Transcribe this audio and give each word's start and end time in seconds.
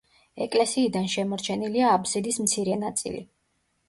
ეკლესიიდან 0.43 1.03
შემორჩენილია 1.15 1.91
აბსიდის 1.97 2.39
მცირე 2.47 2.79
ნაწილი. 2.85 3.23